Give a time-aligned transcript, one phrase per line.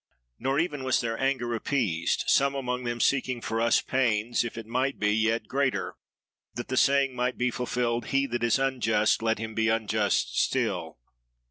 [0.39, 4.57] "Nor even so was their anger appeased; some among them seeking for us pains, if
[4.57, 5.95] it might be, yet greater;
[6.55, 10.97] that the saying might be fulfilled, He that is unjust, let him be unjust still.